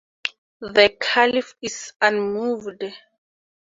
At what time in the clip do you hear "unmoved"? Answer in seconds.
2.01-2.85